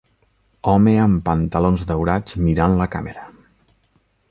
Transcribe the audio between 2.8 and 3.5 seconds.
la càmera.